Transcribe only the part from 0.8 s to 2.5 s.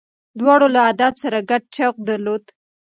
ادب سره ګډ شوق درلود.